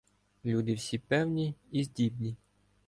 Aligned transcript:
Люди 0.45 0.73
всі 0.73 0.97
певні 0.99 1.55
і 1.71 1.83
здібні. 1.83 2.35